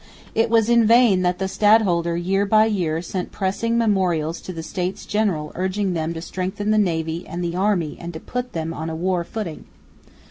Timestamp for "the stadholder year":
1.37-2.43